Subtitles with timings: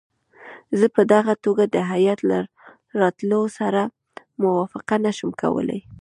[0.79, 2.39] زه په دغه توګه د هیات له
[2.99, 3.81] راتلو سره
[4.43, 5.81] موافقه نه شم کولای.